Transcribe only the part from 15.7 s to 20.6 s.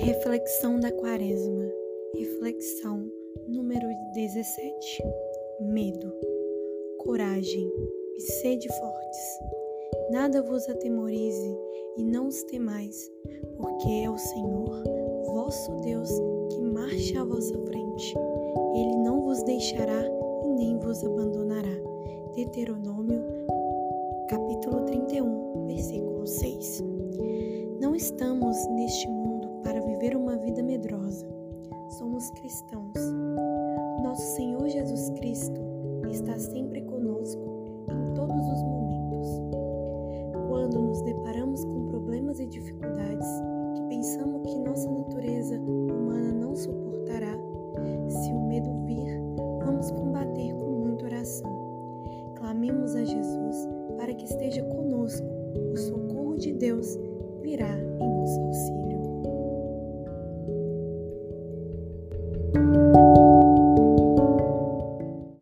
Deus, que marcha à vossa frente. Ele não vos deixará e